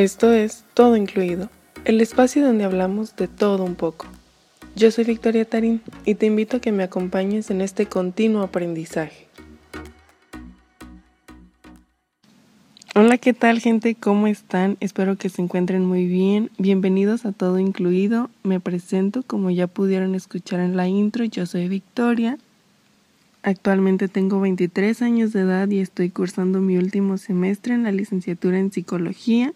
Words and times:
Esto 0.00 0.32
es 0.32 0.64
Todo 0.72 0.96
Incluido, 0.96 1.50
el 1.84 2.00
espacio 2.00 2.42
donde 2.42 2.64
hablamos 2.64 3.16
de 3.16 3.28
todo 3.28 3.64
un 3.64 3.74
poco. 3.74 4.06
Yo 4.74 4.90
soy 4.90 5.04
Victoria 5.04 5.44
Tarín 5.44 5.82
y 6.06 6.14
te 6.14 6.24
invito 6.24 6.56
a 6.56 6.60
que 6.60 6.72
me 6.72 6.84
acompañes 6.84 7.50
en 7.50 7.60
este 7.60 7.84
continuo 7.84 8.40
aprendizaje. 8.40 9.28
Hola, 12.94 13.18
¿qué 13.18 13.34
tal 13.34 13.60
gente? 13.60 13.94
¿Cómo 13.94 14.26
están? 14.26 14.78
Espero 14.80 15.16
que 15.16 15.28
se 15.28 15.42
encuentren 15.42 15.84
muy 15.84 16.06
bien. 16.06 16.50
Bienvenidos 16.56 17.26
a 17.26 17.32
Todo 17.32 17.58
Incluido. 17.58 18.30
Me 18.42 18.58
presento, 18.58 19.22
como 19.22 19.50
ya 19.50 19.66
pudieron 19.66 20.14
escuchar 20.14 20.60
en 20.60 20.78
la 20.78 20.88
intro, 20.88 21.26
yo 21.26 21.44
soy 21.44 21.68
Victoria. 21.68 22.38
Actualmente 23.42 24.08
tengo 24.08 24.40
23 24.40 25.02
años 25.02 25.34
de 25.34 25.40
edad 25.40 25.68
y 25.68 25.80
estoy 25.80 26.08
cursando 26.08 26.62
mi 26.62 26.78
último 26.78 27.18
semestre 27.18 27.74
en 27.74 27.82
la 27.82 27.92
licenciatura 27.92 28.58
en 28.58 28.72
psicología 28.72 29.52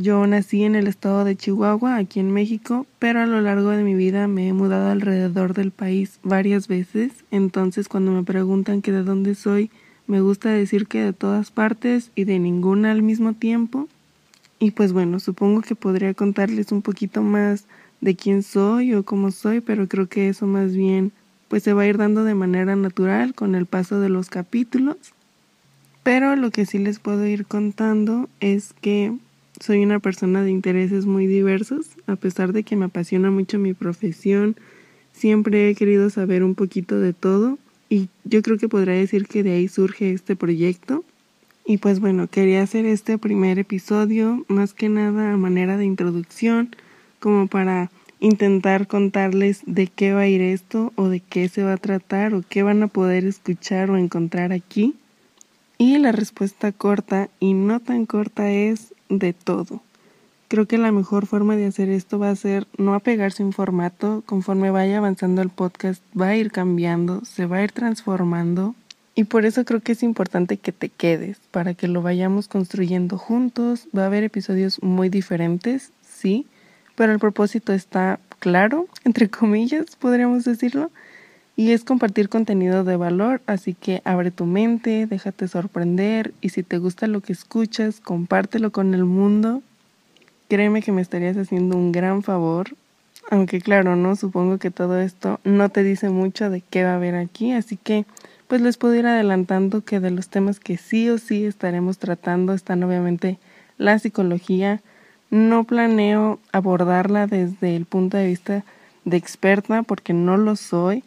yo 0.00 0.26
nací 0.26 0.64
en 0.64 0.76
el 0.76 0.86
estado 0.86 1.24
de 1.24 1.36
Chihuahua, 1.36 1.96
aquí 1.96 2.20
en 2.20 2.30
México, 2.30 2.86
pero 2.98 3.20
a 3.20 3.26
lo 3.26 3.42
largo 3.42 3.68
de 3.68 3.84
mi 3.84 3.94
vida 3.94 4.28
me 4.28 4.48
he 4.48 4.52
mudado 4.54 4.90
alrededor 4.90 5.52
del 5.52 5.72
país 5.72 6.20
varias 6.22 6.68
veces, 6.68 7.12
entonces 7.30 7.86
cuando 7.86 8.10
me 8.10 8.22
preguntan 8.22 8.80
que 8.80 8.92
de 8.92 9.02
dónde 9.02 9.34
soy, 9.34 9.70
me 10.06 10.22
gusta 10.22 10.50
decir 10.50 10.86
que 10.86 11.02
de 11.02 11.12
todas 11.12 11.50
partes 11.50 12.12
y 12.14 12.24
de 12.24 12.38
ninguna 12.38 12.92
al 12.92 13.02
mismo 13.02 13.34
tiempo. 13.34 13.88
Y 14.58 14.70
pues 14.70 14.94
bueno, 14.94 15.20
supongo 15.20 15.60
que 15.60 15.74
podría 15.74 16.14
contarles 16.14 16.72
un 16.72 16.80
poquito 16.80 17.22
más 17.22 17.66
de 18.00 18.16
quién 18.16 18.42
soy 18.42 18.94
o 18.94 19.04
cómo 19.04 19.30
soy, 19.30 19.60
pero 19.60 19.86
creo 19.86 20.08
que 20.08 20.30
eso 20.30 20.46
más 20.46 20.74
bien 20.74 21.12
pues 21.48 21.62
se 21.62 21.74
va 21.74 21.82
a 21.82 21.86
ir 21.86 21.98
dando 21.98 22.24
de 22.24 22.34
manera 22.34 22.74
natural 22.74 23.34
con 23.34 23.54
el 23.54 23.66
paso 23.66 24.00
de 24.00 24.08
los 24.08 24.30
capítulos. 24.30 24.96
Pero 26.02 26.36
lo 26.36 26.50
que 26.50 26.64
sí 26.64 26.78
les 26.78 27.00
puedo 27.00 27.26
ir 27.26 27.44
contando 27.44 28.30
es 28.40 28.72
que 28.80 29.14
soy 29.60 29.84
una 29.84 30.00
persona 30.00 30.42
de 30.42 30.50
intereses 30.50 31.06
muy 31.06 31.26
diversos, 31.26 31.86
a 32.06 32.16
pesar 32.16 32.52
de 32.52 32.62
que 32.62 32.76
me 32.76 32.86
apasiona 32.86 33.30
mucho 33.30 33.58
mi 33.58 33.74
profesión, 33.74 34.56
siempre 35.12 35.68
he 35.68 35.74
querido 35.74 36.10
saber 36.10 36.42
un 36.42 36.54
poquito 36.54 36.98
de 36.98 37.12
todo 37.12 37.58
y 37.90 38.08
yo 38.24 38.40
creo 38.42 38.56
que 38.56 38.68
podría 38.68 38.94
decir 38.94 39.26
que 39.26 39.42
de 39.42 39.52
ahí 39.52 39.68
surge 39.68 40.12
este 40.12 40.36
proyecto. 40.36 41.04
Y 41.66 41.78
pues 41.78 42.00
bueno, 42.00 42.26
quería 42.26 42.62
hacer 42.62 42.86
este 42.86 43.18
primer 43.18 43.58
episodio 43.58 44.44
más 44.48 44.72
que 44.72 44.88
nada 44.88 45.32
a 45.32 45.36
manera 45.36 45.76
de 45.76 45.84
introducción, 45.84 46.74
como 47.18 47.48
para 47.48 47.90
intentar 48.18 48.86
contarles 48.86 49.62
de 49.66 49.88
qué 49.88 50.12
va 50.12 50.20
a 50.20 50.28
ir 50.28 50.40
esto 50.40 50.92
o 50.96 51.08
de 51.08 51.20
qué 51.20 51.48
se 51.48 51.62
va 51.62 51.74
a 51.74 51.78
tratar 51.78 52.34
o 52.34 52.42
qué 52.48 52.62
van 52.62 52.82
a 52.82 52.88
poder 52.88 53.24
escuchar 53.24 53.90
o 53.90 53.96
encontrar 53.96 54.52
aquí. 54.52 54.94
Y 55.80 55.96
la 55.96 56.12
respuesta 56.12 56.72
corta 56.72 57.30
y 57.40 57.54
no 57.54 57.80
tan 57.80 58.04
corta 58.04 58.50
es 58.50 58.92
de 59.08 59.32
todo. 59.32 59.80
Creo 60.48 60.66
que 60.66 60.76
la 60.76 60.92
mejor 60.92 61.24
forma 61.24 61.56
de 61.56 61.64
hacer 61.64 61.88
esto 61.88 62.18
va 62.18 62.28
a 62.28 62.36
ser 62.36 62.66
no 62.76 62.92
apegarse 62.92 63.42
a 63.42 63.46
un 63.46 63.54
formato, 63.54 64.22
conforme 64.26 64.70
vaya 64.70 64.98
avanzando 64.98 65.40
el 65.40 65.48
podcast 65.48 66.02
va 66.14 66.26
a 66.26 66.36
ir 66.36 66.52
cambiando, 66.52 67.24
se 67.24 67.46
va 67.46 67.56
a 67.56 67.62
ir 67.62 67.72
transformando 67.72 68.74
y 69.14 69.24
por 69.24 69.46
eso 69.46 69.64
creo 69.64 69.80
que 69.80 69.92
es 69.92 70.02
importante 70.02 70.58
que 70.58 70.72
te 70.72 70.90
quedes 70.90 71.38
para 71.50 71.72
que 71.72 71.88
lo 71.88 72.02
vayamos 72.02 72.46
construyendo 72.46 73.16
juntos. 73.16 73.88
Va 73.96 74.02
a 74.02 74.06
haber 74.08 74.22
episodios 74.22 74.82
muy 74.82 75.08
diferentes, 75.08 75.92
sí, 76.06 76.46
pero 76.94 77.10
el 77.10 77.18
propósito 77.18 77.72
está 77.72 78.20
claro, 78.38 78.86
entre 79.04 79.30
comillas, 79.30 79.96
podríamos 79.96 80.44
decirlo, 80.44 80.90
y 81.60 81.72
es 81.72 81.84
compartir 81.84 82.30
contenido 82.30 82.84
de 82.84 82.96
valor, 82.96 83.42
así 83.44 83.74
que 83.74 84.00
abre 84.06 84.30
tu 84.30 84.46
mente, 84.46 85.06
déjate 85.06 85.46
sorprender 85.46 86.32
y 86.40 86.48
si 86.48 86.62
te 86.62 86.78
gusta 86.78 87.06
lo 87.06 87.20
que 87.20 87.34
escuchas, 87.34 88.00
compártelo 88.00 88.72
con 88.72 88.94
el 88.94 89.04
mundo. 89.04 89.60
Créeme 90.48 90.80
que 90.80 90.90
me 90.90 91.02
estarías 91.02 91.36
haciendo 91.36 91.76
un 91.76 91.92
gran 91.92 92.22
favor, 92.22 92.74
aunque 93.30 93.60
claro, 93.60 93.94
no 93.94 94.16
supongo 94.16 94.56
que 94.56 94.70
todo 94.70 95.02
esto 95.02 95.38
no 95.44 95.68
te 95.68 95.82
dice 95.82 96.08
mucho 96.08 96.48
de 96.48 96.62
qué 96.62 96.82
va 96.82 96.92
a 96.92 96.96
haber 96.96 97.14
aquí, 97.14 97.52
así 97.52 97.76
que 97.76 98.06
pues 98.48 98.62
les 98.62 98.78
puedo 98.78 98.94
ir 98.94 99.06
adelantando 99.06 99.84
que 99.84 100.00
de 100.00 100.12
los 100.12 100.30
temas 100.30 100.60
que 100.60 100.78
sí 100.78 101.10
o 101.10 101.18
sí 101.18 101.44
estaremos 101.44 101.98
tratando 101.98 102.54
están 102.54 102.82
obviamente 102.84 103.38
la 103.76 103.98
psicología. 103.98 104.80
No 105.28 105.64
planeo 105.64 106.40
abordarla 106.52 107.26
desde 107.26 107.76
el 107.76 107.84
punto 107.84 108.16
de 108.16 108.28
vista 108.28 108.64
de 109.04 109.18
experta 109.18 109.82
porque 109.82 110.14
no 110.14 110.38
lo 110.38 110.56
soy 110.56 111.04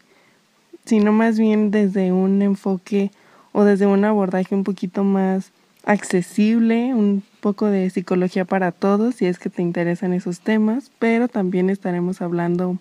sino 0.85 1.11
más 1.11 1.39
bien 1.39 1.71
desde 1.71 2.11
un 2.11 2.41
enfoque 2.41 3.11
o 3.51 3.63
desde 3.63 3.85
un 3.85 4.03
abordaje 4.05 4.55
un 4.55 4.63
poquito 4.63 5.03
más 5.03 5.51
accesible, 5.85 6.93
un 6.93 7.23
poco 7.39 7.67
de 7.67 7.89
psicología 7.89 8.45
para 8.45 8.71
todos 8.71 9.15
si 9.15 9.25
es 9.25 9.37
que 9.37 9.49
te 9.49 9.61
interesan 9.61 10.13
esos 10.13 10.39
temas, 10.39 10.91
pero 10.99 11.27
también 11.27 11.69
estaremos 11.69 12.21
hablando 12.21 12.77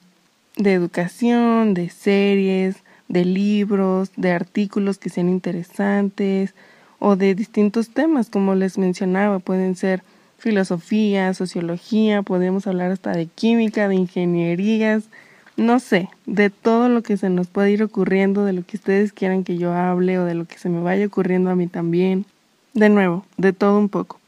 de 0.57 0.73
educación, 0.73 1.75
de 1.75 1.89
series, 1.91 2.77
de 3.09 3.25
libros, 3.25 4.11
de 4.17 4.33
artículos 4.33 4.99
que 4.99 5.11
sean 5.11 5.29
interesantes 5.29 6.55
o 6.99 7.17
de 7.17 7.35
distintos 7.35 7.91
temas, 7.91 8.31
como 8.31 8.55
les 8.55 8.79
mencionaba, 8.79 9.39
pueden 9.41 9.75
ser 9.75 10.03
filosofía, 10.39 11.35
sociología, 11.35 12.23
podemos 12.23 12.67
hablar 12.67 12.91
hasta 12.91 13.13
de 13.13 13.27
química, 13.27 13.89
de 13.89 13.97
ingenierías, 13.97 15.05
no 15.57 15.81
sé, 15.81 16.09
de 16.27 16.51
todo 16.51 16.89
lo 16.89 17.03
que 17.03 17.17
se 17.17 17.31
nos 17.31 17.49
puede 17.49 17.71
ir 17.71 17.83
ocurriendo, 17.83 18.45
de 18.45 18.53
lo 18.53 18.65
que 18.65 18.77
ustedes 18.77 19.13
quieran 19.13 19.45
que 19.45 19.59
yo 19.59 19.73
hable 19.73 20.19
o 20.19 20.25
de 20.25 20.35
lo 20.35 20.47
que 20.47 20.59
se 20.59 20.69
me 20.69 20.83
vaya 20.83 21.07
ocurriendo 21.07 21.51
a 21.51 21.57
mí 21.57 21.67
también. 21.67 22.27
De 22.75 22.89
nuevo, 22.89 23.27
de 23.37 23.53
todo 23.53 23.79
un 23.79 23.89
poco. 23.89 24.19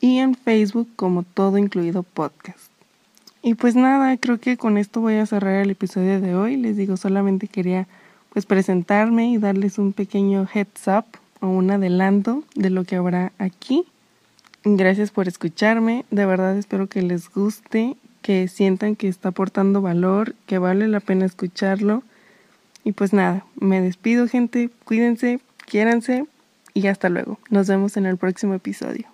y 0.00 0.18
en 0.18 0.34
Facebook 0.34 0.88
como 0.96 1.22
todo 1.22 1.58
incluido 1.58 2.02
podcast. 2.02 2.70
Y 3.42 3.54
pues 3.54 3.74
nada, 3.74 4.16
creo 4.16 4.38
que 4.38 4.56
con 4.56 4.76
esto 4.76 5.00
voy 5.00 5.14
a 5.14 5.26
cerrar 5.26 5.62
el 5.62 5.70
episodio 5.70 6.20
de 6.20 6.34
hoy. 6.34 6.56
Les 6.56 6.76
digo, 6.76 6.96
solamente 6.96 7.48
quería 7.48 7.86
pues 8.30 8.46
presentarme 8.46 9.30
y 9.30 9.38
darles 9.38 9.78
un 9.78 9.92
pequeño 9.92 10.46
heads 10.52 10.88
up 10.88 11.04
o 11.40 11.48
un 11.48 11.70
adelanto 11.70 12.44
de 12.54 12.70
lo 12.70 12.84
que 12.84 12.96
habrá 12.96 13.32
aquí. 13.38 13.84
Gracias 14.62 15.10
por 15.10 15.26
escucharme, 15.26 16.04
de 16.10 16.26
verdad 16.26 16.56
espero 16.58 16.86
que 16.86 17.00
les 17.00 17.30
guste, 17.30 17.96
que 18.20 18.46
sientan 18.46 18.94
que 18.94 19.08
está 19.08 19.30
aportando 19.30 19.80
valor, 19.80 20.34
que 20.46 20.58
vale 20.58 20.86
la 20.86 21.00
pena 21.00 21.24
escucharlo. 21.24 22.02
Y 22.84 22.92
pues 22.92 23.14
nada, 23.14 23.44
me 23.58 23.80
despido 23.80 24.28
gente, 24.28 24.70
cuídense, 24.84 25.40
quiéranse 25.66 26.26
y 26.74 26.86
hasta 26.88 27.08
luego. 27.08 27.38
Nos 27.48 27.68
vemos 27.68 27.96
en 27.96 28.04
el 28.04 28.18
próximo 28.18 28.52
episodio. 28.52 29.09